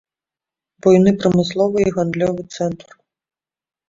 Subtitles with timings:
[0.85, 2.87] Буйны прамысловы і гандлёвы цэнтр.